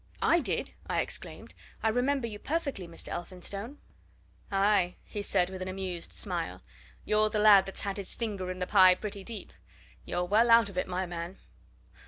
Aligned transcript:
"I 0.23 0.39
did!" 0.39 0.71
I 0.89 0.99
exclaimed. 1.01 1.53
"I 1.83 1.89
remember 1.89 2.25
you 2.25 2.39
perfectly, 2.39 2.87
Mr. 2.87 3.09
Elphinstone." 3.09 3.77
"Aye!" 4.51 4.95
he 5.03 5.21
said 5.21 5.51
with 5.51 5.61
an 5.61 5.67
amused 5.67 6.11
smile. 6.11 6.63
"You're 7.05 7.29
the 7.29 7.37
lad 7.37 7.67
that's 7.67 7.81
had 7.81 7.97
his 7.97 8.15
finger 8.15 8.49
in 8.49 8.57
the 8.57 8.65
pie 8.65 8.95
pretty 8.95 9.23
deep 9.23 9.53
you're 10.03 10.25
well 10.25 10.49
out 10.49 10.69
of 10.69 10.77
it, 10.79 10.87
my 10.87 11.05
man! 11.05 11.37